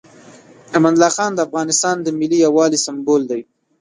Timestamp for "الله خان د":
0.95-1.39